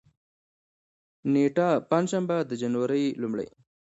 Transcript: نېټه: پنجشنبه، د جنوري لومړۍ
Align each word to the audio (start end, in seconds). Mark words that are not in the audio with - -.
نېټه: 1.33 1.69
پنجشنبه، 1.89 2.37
د 2.49 2.51
جنوري 2.61 3.05
لومړۍ 3.21 3.47